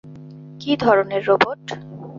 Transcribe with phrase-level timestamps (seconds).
[0.61, 1.63] কি ধরনের রোবট?